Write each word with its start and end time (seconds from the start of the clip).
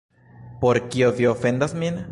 Por 0.63 0.79
kio 0.95 1.11
vi 1.21 1.29
ofendas 1.35 1.77
min? 1.85 2.05